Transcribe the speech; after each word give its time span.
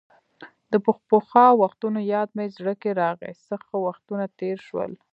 د 0.71 0.73
پخوا 1.09 1.47
وختونو 1.61 1.99
یاد 2.13 2.29
مې 2.37 2.45
زړه 2.55 2.73
کې 2.81 2.91
راغۍ، 3.01 3.33
څه 3.47 3.55
ښه 3.65 3.75
وختونه 3.87 4.25
تېر 4.39 4.57
شول. 4.67 4.91